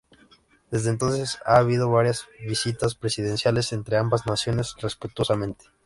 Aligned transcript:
Desde 0.71 0.89
entonces, 0.89 1.37
ha 1.45 1.57
habido 1.57 1.91
varias 1.91 2.25
visitas 2.43 2.95
presidenciales 2.95 3.71
entre 3.71 3.97
ambas 3.97 4.25
naciones 4.25 4.75
respetuosamente. 4.77 5.65